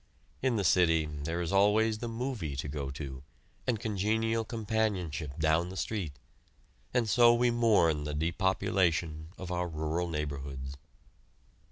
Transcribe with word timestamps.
In 0.41 0.55
the 0.55 0.63
city 0.63 1.05
there 1.05 1.41
is 1.43 1.51
always 1.53 1.99
the 1.99 2.07
"movie" 2.07 2.55
to 2.55 2.67
go 2.67 2.89
to, 2.89 3.21
and 3.67 3.79
congenial 3.79 4.43
companionship 4.43 5.37
down 5.37 5.69
the 5.69 5.77
street, 5.77 6.13
and 6.91 7.07
so 7.07 7.35
we 7.35 7.51
mourn 7.51 8.03
the 8.03 8.15
depopulation 8.15 9.27
of 9.37 9.51
our 9.51 9.67
rural 9.69 10.07
neighborhoods. 10.09 10.75